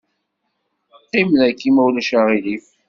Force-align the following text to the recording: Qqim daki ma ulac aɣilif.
Qqim 1.03 1.29
daki 1.39 1.69
ma 1.71 1.81
ulac 1.87 2.09
aɣilif. 2.19 2.65